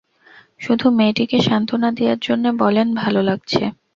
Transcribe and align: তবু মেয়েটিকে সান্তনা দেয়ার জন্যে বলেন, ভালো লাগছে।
তবু 0.63 0.87
মেয়েটিকে 0.97 1.37
সান্তনা 1.41 1.89
দেয়ার 1.91 2.19
জন্যে 2.21 2.49
বলেন, 2.61 2.87
ভালো 2.95 3.21
লাগছে। 3.21 3.63